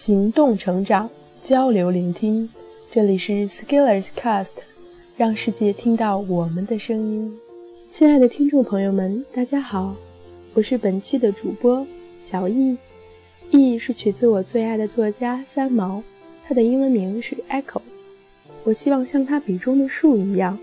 [0.00, 1.10] 行动成长，
[1.42, 2.48] 交流聆听。
[2.92, 4.52] 这里是 Skillers Cast，
[5.16, 7.36] 让世界听到我们的声音。
[7.90, 9.96] 亲爱的听众朋友们，大家好，
[10.54, 11.84] 我是本期的主播
[12.20, 12.78] 小易。
[13.50, 16.00] 易是取自我最爱的作家三毛，
[16.46, 17.82] 他的英文名是 Echo。
[18.62, 20.56] 我希望像他笔中的树一样，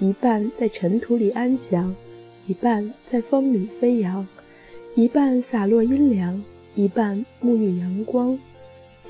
[0.00, 1.96] 一半在尘土里安详，
[2.46, 4.28] 一半在风里飞扬，
[4.94, 8.38] 一半洒落阴凉，一半沐浴阳光，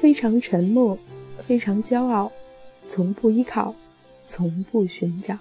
[0.01, 0.99] 非常沉默，
[1.47, 2.31] 非常骄傲。
[2.89, 3.75] 从不依靠，
[4.25, 5.37] 从不寻找。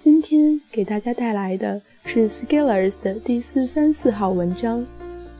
[0.00, 4.84] 今天给大家带来的是 Skillers 的第四三四号文章：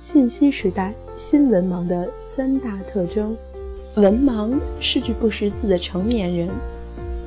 [0.01, 3.37] 信息时代新文盲的三大特征。
[3.97, 6.49] 文盲是指不识字的成年人，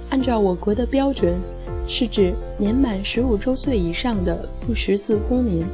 [0.09, 1.37] 按照我国的标准，
[1.87, 5.65] 是指年满十五周岁以上的不识字公民。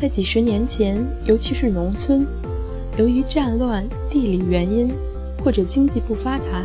[0.00, 2.26] 在几十年前，尤其是农村，
[3.00, 4.92] 由于战乱、地理原因。
[5.42, 6.62] 或者经济不发达，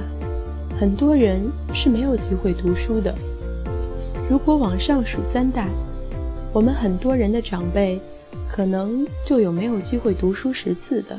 [0.77, 3.15] 很多人是没有机会读书的。
[4.29, 5.69] 如果往上数三代，
[6.51, 7.97] 我们很多人的长辈，
[8.49, 11.17] 可能就有没有机会读书识字的。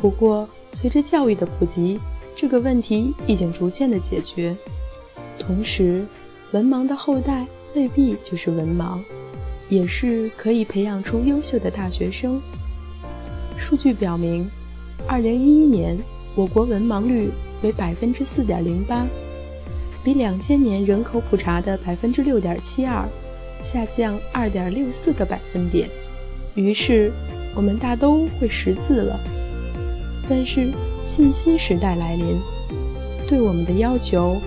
[0.00, 2.00] 不过，随着教育的普及，
[2.34, 4.56] 这个问题已经逐渐的解决。
[5.38, 6.06] 同时，
[6.52, 9.00] 文盲的后代未必就是文盲，
[9.68, 12.40] 也是可以培养出优秀的大学生。
[13.68, 14.50] 数据表明，
[15.06, 15.94] 二零一一年。
[16.34, 17.30] 我国文盲率
[17.62, 19.06] 为百分之四点零八，
[20.02, 23.06] 比两千年人口普查的百分之六点七二
[23.62, 25.86] 下降二点六四个百分点。
[26.54, 27.12] 于是，
[27.54, 29.20] 我们大都会识字了。
[30.30, 30.70] 但是，
[31.04, 32.38] 信息时代来临，
[33.28, 34.40] 对我们的要求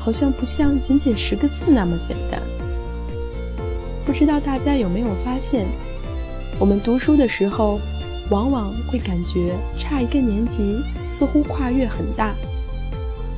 [0.00, 2.42] 好像不像仅仅十个字那么简单。
[4.04, 5.66] 不知道大家有没有发现，
[6.58, 7.78] 我们读书的时候。
[8.30, 12.34] 往往会感觉差一个年级似乎跨越很大，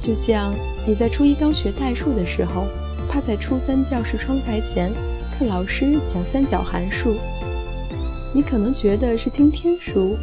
[0.01, 0.55] 就像
[0.87, 2.65] 你在初一刚学代数的时候，
[3.07, 4.91] 趴在初三教室窗台前
[5.37, 7.17] 看老师讲三角函数，
[8.35, 10.17] 你可能觉得是听天书。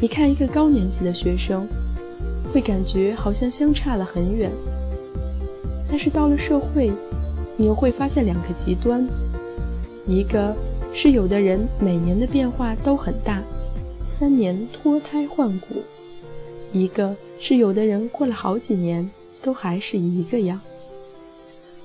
[0.00, 1.68] 你看一个高年级的学生，
[2.54, 4.50] 会感觉好像相差了很远。
[5.90, 6.90] 但是到了社会，
[7.58, 9.06] 你又会发现两个极端，
[10.06, 10.56] 一个。
[10.94, 13.42] 是有的人每年的变化都很大，
[14.08, 15.82] 三年脱胎换骨；
[16.72, 19.10] 一个是有的人过了好几年
[19.42, 20.60] 都还是一个样。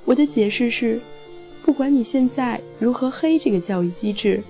[0.05, 0.99] 我的解释是，
[1.63, 4.43] 不管你现在如何黑这个教育机制，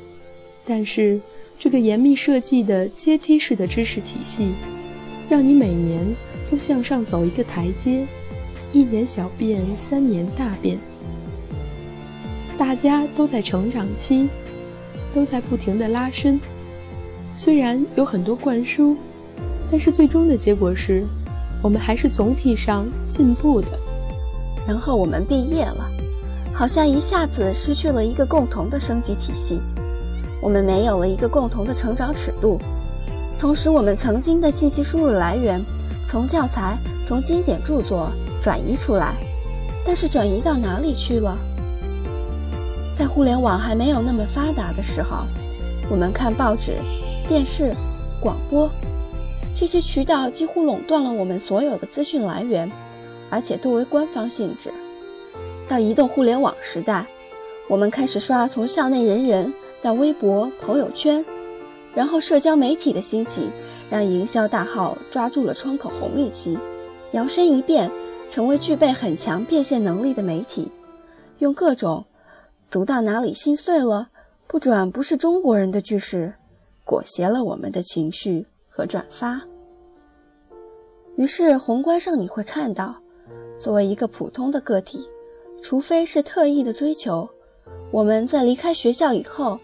[0.65, 1.19] 但是
[1.59, 4.49] 这个严密设计的阶梯式的知识体系，
[5.29, 6.03] 让你每年
[6.49, 8.05] 都向上走一个台阶，
[8.73, 10.77] 一年小变，三年大变。
[12.57, 14.27] 大家都在成长期。
[15.13, 16.39] 都在不停的拉伸，
[17.35, 18.95] 虽然有很多灌输，
[19.71, 21.03] 但是最终的结果是，
[21.61, 23.67] 我们还是总体上进步的。
[24.67, 25.89] 然后我们毕业了，
[26.53, 29.59] 好像一下子失去了一个共同的升级体系，
[30.41, 32.59] 我们没有了一个共同的成长尺度。
[33.39, 35.61] 同时，我们曾经的信息输入来源，
[36.05, 39.15] 从教材、从经典著作转移出来，
[39.85, 41.37] 但是转移到哪里去了？
[42.97, 45.27] 在互联网还没有那么发达的时候，
[45.87, 46.73] 我们看报纸、
[47.27, 47.71] 电视、
[48.19, 48.67] 广播，
[49.55, 52.71] 这些渠道几乎垄断了我们所有的资讯来源，
[53.29, 54.73] 而且多为官方性质。
[55.67, 57.05] 到移动互联网时代，
[57.69, 61.23] 我们开始刷从校内人人到微博、朋友圈，
[61.93, 63.51] 然后社交媒体的兴起，
[63.91, 66.57] 让营销大号抓住了窗口红利期，
[67.11, 67.91] 摇身一变
[68.27, 70.67] 成为具备很强变现能力的媒体，
[71.37, 72.03] 用各种。
[72.69, 74.09] 读到哪里心碎了，
[74.45, 76.33] 不转不是中国人的句式，
[76.83, 79.41] 裹挟了我们的情绪和转发。
[81.15, 82.93] 于是宏观上你会看到，
[83.57, 85.07] 作为一个普通的个体，
[85.61, 87.27] 除非是特意的追求，
[87.89, 89.57] 我们在离开学校以后，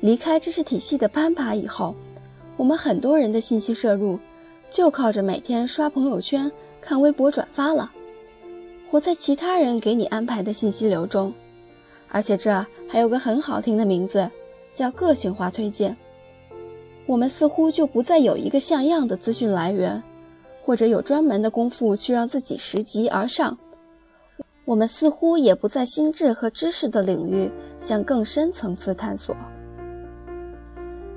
[0.00, 1.94] 离开知识体系的攀爬以后，
[2.56, 4.18] 我们很多人的信息摄入，
[4.68, 6.50] 就靠着每天刷朋友圈、
[6.80, 7.90] 看微博转发了，
[8.90, 11.32] 活在其他人给你安排的信息流中。
[12.10, 12.50] 而且这
[12.88, 14.28] 还有个很好听的名字，
[14.74, 15.96] 叫个性化推荐。
[17.06, 20.02] 我们似乎就不再有一个像样的资讯来源，
[20.62, 23.56] 或者有专门的功夫去让自己拾级而上。
[24.64, 27.50] 我们似乎也不在心智和知识的领域
[27.80, 29.34] 向更深层次探索。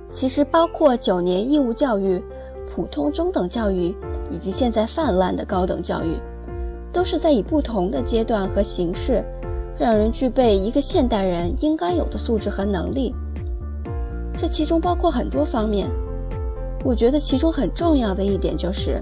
[0.10, 2.22] 其实，包括九年义务教育、
[2.74, 3.94] 普通中等教育，
[4.32, 6.18] 以及现在泛滥的高等教育，
[6.94, 9.22] 都是在以不同的阶段和形式。
[9.80, 13.14] 让人具备一个现代人应该有的素质和能力，
[14.38, 15.90] 这其中包括很多方面，
[16.84, 19.02] 我觉得其中很重要的一点就是，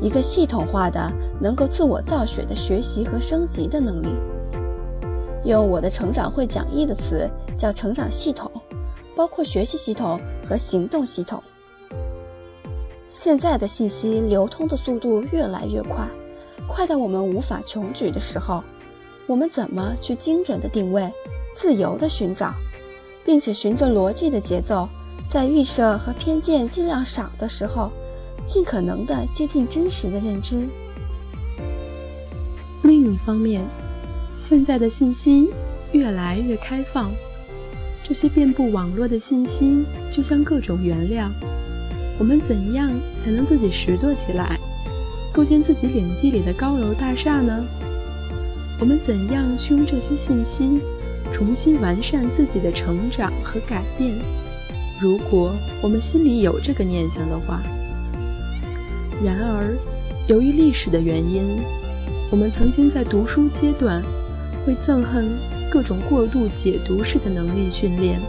[0.00, 4.08] 一个系统化的、能够自我造血的学习和升级的能力。
[5.44, 8.50] 用我的成长会讲义的词叫成长系统，
[9.14, 10.18] 包括学习系统
[10.48, 11.42] 和行动系统。
[13.08, 16.08] 现在的信息流通的速度越来越快，
[16.66, 18.62] 快到我们无法穷举的时候，
[19.26, 21.10] 我们怎么去精准的定位、
[21.56, 22.54] 自由的寻找，
[23.24, 24.88] 并且循着逻辑的节奏？
[25.28, 27.90] 在预设和偏见尽量少的时候，
[28.46, 30.68] 尽可能的接近真实的认知。
[32.82, 33.64] 另一方面，
[34.38, 35.50] 现在的信息
[35.90, 37.10] 越来越开放，
[38.04, 41.28] 这些遍布网络的信息就像各种原料。
[42.20, 44.56] 我们怎样才能自己拾掇起来，
[45.32, 47.64] 构建自己领地里的高楼大厦呢？
[48.78, 50.80] 我们怎样去用这些信息
[51.32, 54.14] 重新完善自己的成长和改变？
[55.00, 57.62] 如果我们心里有这个念想的话，
[59.24, 59.74] 然而，
[60.26, 61.42] 由于历史的原因，
[62.30, 64.02] 我们曾经在读书阶段
[64.64, 65.26] 会憎恨
[65.70, 68.20] 各种过度解读式的能力训练，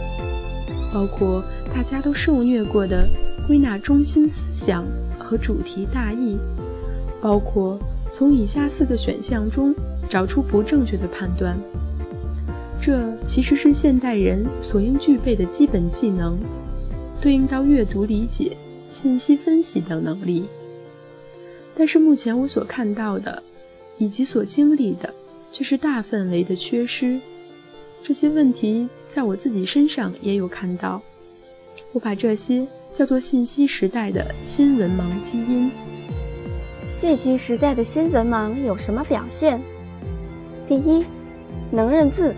[0.92, 1.42] 包括
[1.74, 3.06] 大家都受虐过的
[3.46, 4.84] 归纳中心思想
[5.18, 6.38] 和主题大意，
[7.20, 7.78] 包括
[8.12, 9.74] 从以下四个选项中
[10.08, 11.56] 找出不正确的判断。
[12.80, 16.38] 这其实是现代人所应具备的基本技能，
[17.20, 18.56] 对应到阅读理解、
[18.90, 20.46] 信息分析等能力。
[21.76, 23.42] 但是目前我所看到的，
[23.98, 25.12] 以及所经历的，
[25.52, 27.20] 却是大范围的缺失。
[28.02, 31.02] 这些问题在我自己身上也有看到。
[31.92, 35.70] 我把这些叫做信息时代的新文盲基因。
[36.90, 39.60] 信息时代的新文盲有什么表现？
[40.68, 41.04] 第一，
[41.72, 42.32] 能认字。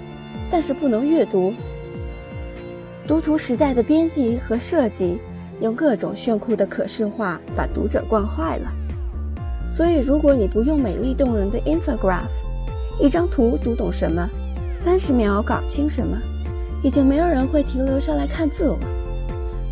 [0.53, 1.55] 但是不能阅读。
[3.07, 5.19] 读图时代的编辑和设计
[5.61, 8.69] 用各种炫酷的可视化把读者惯坏了，
[9.71, 12.33] 所以如果你不用美丽动人的 infograph，
[13.01, 14.29] 一张图读懂什么，
[14.83, 16.19] 三十秒搞清什么，
[16.83, 18.79] 已经没有人会停留下来看字了。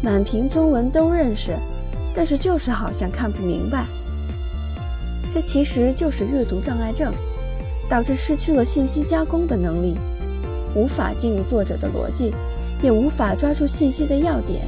[0.00, 1.56] 满屏中文都认识，
[2.14, 3.84] 但是就是好像看不明白。
[5.28, 7.12] 这其实就是阅读障碍症，
[7.88, 9.94] 导致失去了信息加工的能力。
[10.74, 12.32] 无法进入作者的逻辑，
[12.82, 14.60] 也无法抓住信息的要点。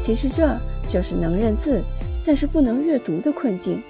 [0.00, 0.56] 其实这
[0.86, 1.82] 就是能认字，
[2.24, 3.82] 但是不能阅读的困境，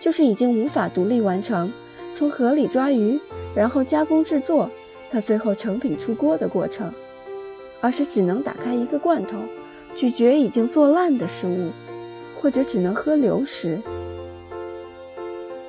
[0.00, 1.72] 就是已经无法独立完成
[2.12, 3.20] 从河里抓鱼，
[3.54, 4.68] 然后加工制作，
[5.08, 6.92] 到最后成品出锅的过程，
[7.80, 9.38] 而是只能打开一个罐头，
[9.94, 11.70] 咀嚼已经做烂的食物，
[12.40, 13.80] 或者只能喝流食。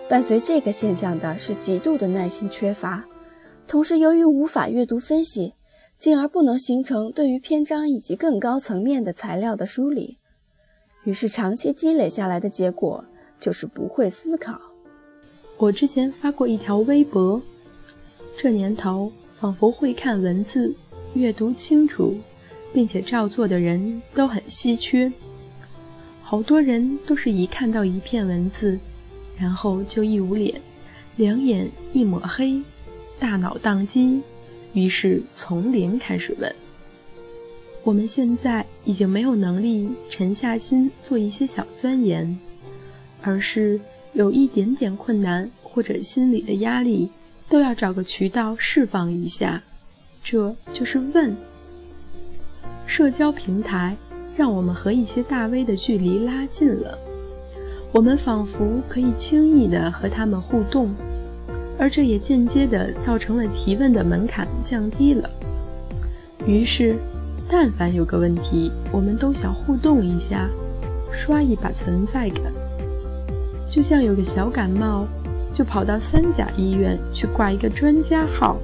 [0.10, 3.04] 伴随这个现象的是极度的耐心缺乏。
[3.68, 5.54] 同时，由于无法阅读分析，
[6.00, 10.18] 进而不能形成对于篇章以及更高层面的材料的梳理，
[11.04, 13.04] 于是长期积累下来的结果
[13.38, 14.58] 就是不会思考。
[15.58, 17.42] 我之前发过一条微博，
[18.38, 20.74] 这年头仿佛会看文字、
[21.16, 22.16] 阅读清楚，
[22.72, 25.12] 并且照做的人都很稀缺。
[26.22, 28.80] 好多人都是一看到一片文字，
[29.40, 30.60] 然后就一捂脸，
[31.16, 32.62] 两眼一抹黑。
[33.20, 34.22] 大脑宕机，
[34.74, 36.56] 于是从零开始问。
[37.84, 42.38] 我们现在已经没有能力沉下心做一些小钻研，
[43.22, 43.80] 而是
[44.14, 47.10] 有一点点困难或者心理的压力，
[47.50, 49.64] 都要找个渠道释放一下。
[50.24, 51.36] 这就是问。
[52.86, 53.96] 社交平台
[54.36, 57.00] 让我们和一些大 V 的距离拉近了，
[57.92, 60.94] 我们仿佛可以轻易地和他们互动。
[61.80, 65.30] 而这也间接地造成了提问的门槛降低了。
[66.46, 66.96] 于是，
[67.48, 70.50] 但凡有个问题，我们都想互动一下，
[71.12, 72.42] 刷一把存在感。
[73.70, 75.06] 就像有个小感冒，
[75.54, 78.58] 就跑到三甲医院去挂一个专家号。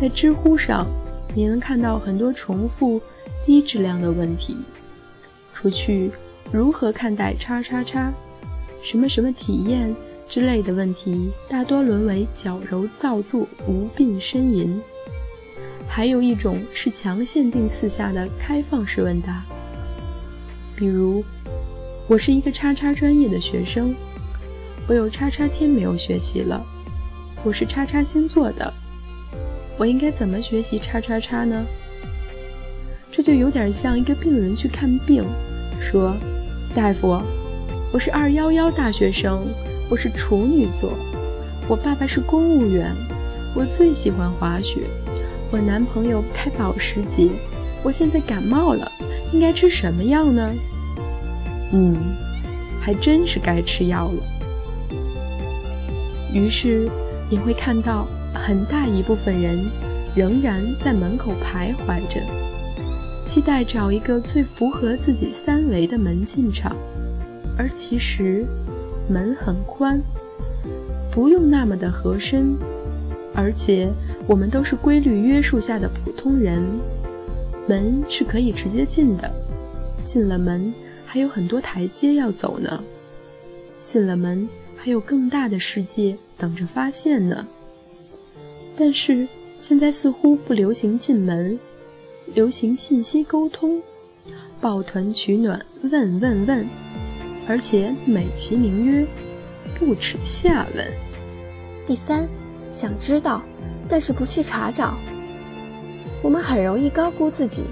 [0.00, 0.86] 在知乎上，
[1.34, 3.00] 你能看到很多重复、
[3.44, 4.56] 低质量的问题，
[5.52, 6.12] 除去
[6.50, 8.12] 如何看待叉叉叉，
[8.82, 9.94] 什么什么体验。
[10.28, 14.80] 之类的问题，大多沦为矫揉造作、无病呻吟。
[15.86, 19.44] 还有一种是强限定四下的开放式问答，
[20.74, 21.22] 比如：
[22.08, 23.94] 我是一个叉叉专业的学生，
[24.88, 26.64] 我有叉叉天没有学习了，
[27.44, 28.72] 我是叉叉星座的，
[29.76, 31.66] 我应该怎么学习叉叉叉呢？
[33.10, 35.22] 这就有点像一个病人去看病，
[35.78, 36.16] 说
[36.74, 37.20] ：“大夫，
[37.92, 39.46] 我是二幺幺大学生。”
[39.90, 40.90] 我是处女座，
[41.68, 42.90] 我爸爸是公务员，
[43.54, 44.80] 我最喜欢滑雪，
[45.50, 47.28] 我男朋友开保时捷，
[47.82, 48.90] 我现在感冒了，
[49.34, 50.50] 应该吃什么药呢？
[51.72, 51.94] 嗯，
[52.80, 54.22] 还真是该吃药了。
[56.32, 56.88] 于是
[57.28, 59.70] 你会看到很大一部分人
[60.14, 62.18] 仍然在门口徘徊着，
[63.24, 66.76] 期待找一个最符合自己三维的门进场，
[67.56, 68.44] 而其实
[69.08, 70.00] 门很宽，
[71.10, 72.56] 不用那么的合身，
[73.34, 73.90] 而且
[74.26, 76.62] 我们都是规律约束下的普通人，
[77.66, 79.30] 门是可以直接进的，
[80.04, 80.72] 进了门。
[81.04, 82.82] 还有很多台阶要走呢，
[83.84, 87.46] 进了门还有更大的世界等着发现呢。
[88.78, 89.28] 但是
[89.60, 91.58] 现在似乎不流行进门，
[92.26, 93.80] 流行信息沟通，
[94.60, 96.66] 抱团取暖，问问问，
[97.46, 99.06] 而且美其名曰
[99.78, 100.86] 不耻下问。
[101.84, 102.26] 第三，
[102.70, 103.42] 想知道，
[103.88, 104.94] 但是不去查找。
[106.22, 107.64] 我们很容易高估自己，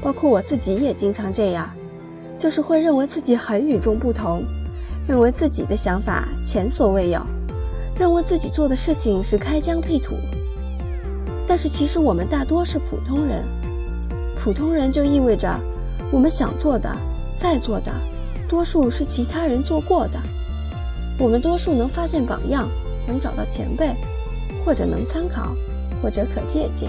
[0.00, 1.70] 包括我自己也经常这样。
[2.36, 4.44] 就是会认为自己很与众不同，
[5.08, 7.20] 认为自己的想法前所未有，
[7.98, 10.14] 认为自己做的事情是开疆辟土。
[11.48, 13.42] 但是其实我们大多是普通人，
[14.42, 15.48] 普通人就意味着
[16.10, 16.90] 我们想做的、
[17.36, 17.92] 在做的，
[18.48, 20.18] 多数是其他人做过的。
[21.18, 22.68] 我们多数能发现榜样，
[23.06, 23.94] 能找到前辈，
[24.64, 25.54] 或者能参考，
[26.02, 26.88] 或者可借鉴。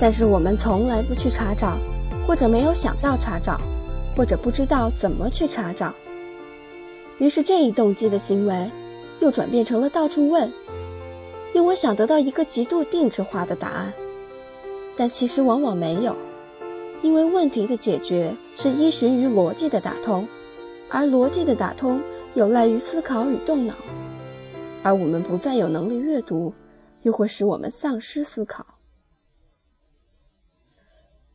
[0.00, 1.78] 但是我们从来不去查找。
[2.26, 3.58] 或者没有想到查找，
[4.14, 5.94] 或者不知道怎么去查找，
[7.18, 8.70] 于是这一动机的行为，
[9.20, 10.52] 又转变成了到处问，
[11.54, 13.90] 因为想得到一个极度定制化的答案，
[14.98, 16.12] 但其实往往没有，
[17.02, 20.26] 因为问题的解决是依循于逻辑的打通，
[20.90, 22.00] 而逻辑的打通
[22.34, 23.74] 有赖于思考与动脑，
[24.82, 26.52] 而我们不再有能力阅读，
[27.02, 28.66] 又会使我们丧失思考。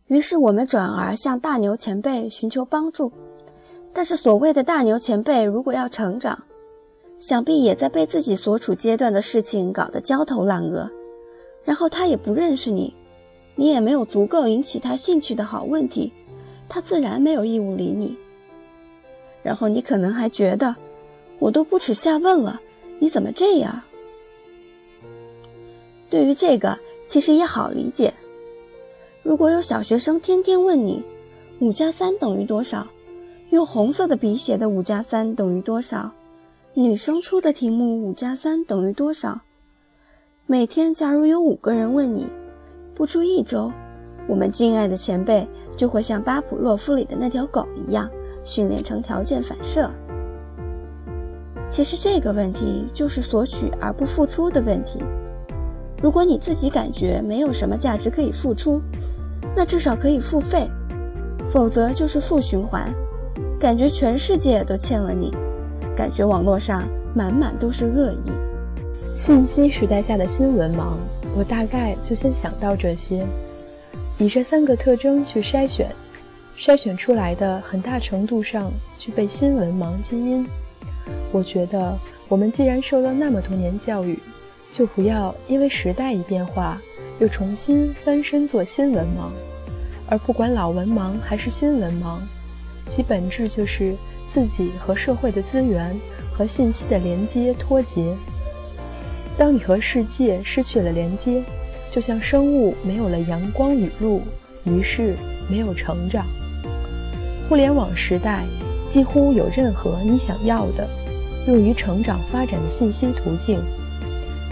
[0.07, 3.09] 于是我们转而向大牛前辈寻求帮助，
[3.93, 6.37] 但是所谓的大牛前辈如果要成长，
[7.17, 10.91] 想必也在被自己所处阶段的事情搞得焦头烂额，
[11.63, 12.93] 然后他也不认识你，
[13.55, 16.11] 你也没有足够引起他兴趣的好问题，
[16.67, 18.15] 他自然没有义务理你。
[19.41, 20.75] 然后你可能还觉得，
[21.39, 22.59] 我都不耻下问了，
[22.99, 23.81] 你怎么这样？
[26.09, 28.13] 对于这个，其实也好理解。
[29.21, 31.03] 如果有小学生天天问你，
[31.59, 32.87] 五加三等于多少？
[33.51, 36.11] 用红色的笔写的五加三等于多少？
[36.73, 39.39] 女生出的题目五加三等于多少？
[40.47, 42.25] 每天假如有五个人问你，
[42.95, 43.71] 不出一周，
[44.27, 48.09] 我们敬爱的前辈就会像巴甫洛夫里的那条狗一样，
[48.43, 49.89] 训练成条件反射。
[51.69, 55.01] 其实这个问题就是索取而不付出的问题。
[56.01, 58.79] 如果你自己感觉没有什么价值可以付出，
[59.55, 60.69] 那至少可以付费，
[61.49, 62.93] 否则就是负循环，
[63.59, 65.31] 感觉全世界都欠了你，
[65.95, 68.31] 感觉网络上满满都是恶意。
[69.15, 70.97] 信息时代下的新闻盲，
[71.35, 73.25] 我大概就先想到这些，
[74.17, 75.89] 以这三个特征去筛选，
[76.57, 80.45] 筛选出来的很大程度上具备新闻盲基因。
[81.31, 81.97] 我觉得
[82.27, 84.19] 我们既然受了那么多年教育，
[84.71, 86.79] 就不要因为时代一变化。
[87.19, 89.29] 又重新翻身做新文盲，
[90.09, 92.17] 而不管老文盲还是新文盲，
[92.87, 93.95] 其本质就是
[94.31, 95.95] 自己和社会的资源
[96.35, 98.15] 和信息的连接脱节。
[99.37, 101.41] 当你和世界失去了连接，
[101.91, 104.21] 就像生物没有了阳光雨露，
[104.65, 105.15] 于是
[105.49, 106.25] 没有成长。
[107.49, 108.45] 互联网时代，
[108.89, 110.87] 几乎有任何你想要的
[111.47, 113.59] 用于成长发展的信息途径，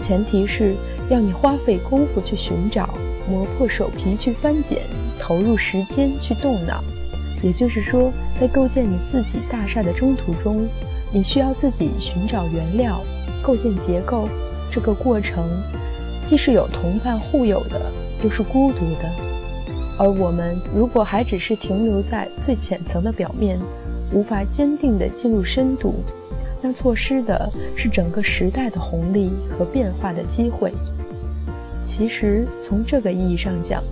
[0.00, 0.74] 前提是。
[1.10, 2.88] 要你花费功夫去寻找，
[3.28, 4.78] 磨破手皮去翻检，
[5.18, 6.82] 投入时间去动脑。
[7.42, 8.10] 也就是说，
[8.40, 10.66] 在构建你自己大厦的征途中，
[11.12, 13.02] 你需要自己寻找原料，
[13.42, 14.26] 构建结构。
[14.72, 15.44] 这个过程
[16.24, 17.78] 既是有同伴互有的，
[18.24, 19.12] 又是孤独的。
[19.98, 23.60] 而我们如果还只是停留在最浅层的表面，
[24.12, 25.96] 无法坚定地进入深度，
[26.62, 30.72] 那错失的是整个时代的红利和变化的机会。
[31.86, 33.82] 其实，从这个意义上讲，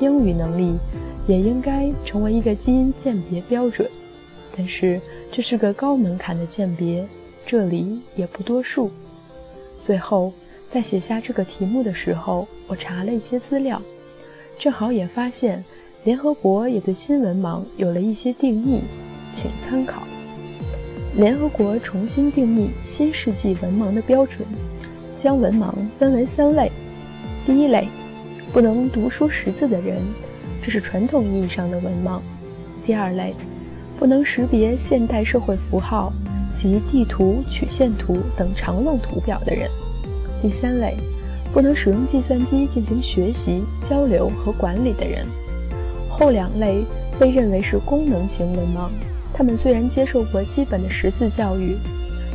[0.00, 0.74] 英语能力
[1.26, 3.86] 也应该成为一个基因鉴别标准。
[4.56, 4.98] 但是，
[5.30, 7.06] 这是个高门槛的鉴别，
[7.44, 8.90] 这里也不多述。
[9.84, 10.32] 最后，
[10.70, 13.80] 在写下这个题目的时候，我查了一些资料，
[14.58, 15.62] 正好也发现
[16.04, 18.80] 联合国也对新闻盲有了一些定义，
[19.34, 20.02] 请参考。
[21.16, 24.38] 联合国重新定义新世纪文盲的标准，
[25.18, 26.72] 将文盲分为三类。
[27.46, 27.86] 第一类，
[28.54, 30.00] 不能读书识字的人，
[30.64, 32.20] 这是传统意义上的文盲。
[32.86, 33.34] 第二类，
[33.98, 36.10] 不能识别现代社会符号
[36.54, 39.70] 及地图、曲线图等常用图表的人。
[40.40, 40.96] 第三类，
[41.52, 45.26] 不能使用计算机进行学习、交流和管理的人。
[46.08, 46.84] 后两类
[47.18, 48.88] 被认为是功能型文盲，
[49.32, 51.76] 他们虽然接受过基本的识字教育，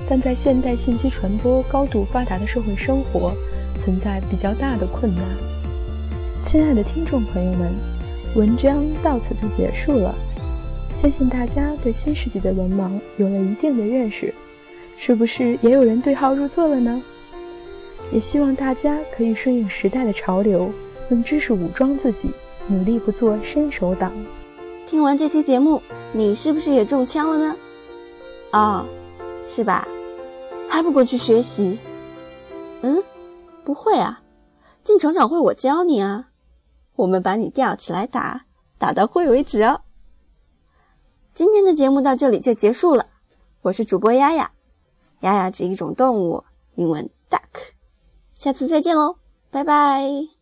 [0.09, 3.31] 但在现代信息传播高度发达的社会生活，
[3.77, 5.23] 存在比较大的困难。
[6.43, 7.73] 亲爱的听众朋友们，
[8.35, 10.15] 文章到此就结束了。
[10.93, 14.33] 相信大家对新世纪的文盲有了一定的认识，
[14.97, 17.01] 是不是也有人对号入座了呢？
[18.11, 20.71] 也希望大家可以顺应时代的潮流，
[21.09, 22.31] 用知识武装自己，
[22.67, 24.11] 努力不做伸手党。
[24.85, 25.81] 听完这期节目，
[26.11, 27.55] 你是不是也中枪了呢？
[28.51, 28.85] 哦，
[29.47, 29.87] 是吧？
[30.67, 31.77] 还不过去学习？
[32.81, 33.01] 嗯，
[33.63, 34.21] 不会啊，
[34.83, 36.29] 进成长会我教你啊。
[36.95, 38.45] 我们把你吊起来打，
[38.77, 39.81] 打到会为止哦。
[41.33, 43.05] 今天的节目到这里就结束了，
[43.61, 44.51] 我是主播丫丫，
[45.21, 46.43] 丫丫指一种动物，
[46.75, 47.39] 英文 duck。
[48.33, 49.15] 下次再见喽，
[49.49, 50.38] 拜拜。